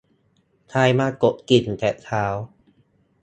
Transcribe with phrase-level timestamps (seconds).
[0.69, 2.23] ใครมากดกริ่งแต่เช้า